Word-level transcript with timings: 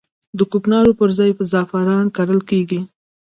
د 0.37 0.39
کوکنارو 0.51 0.91
پر 0.99 1.09
ځای 1.17 1.31
زعفران 1.51 2.05
کرل 2.15 2.39
کیږي 2.49 2.79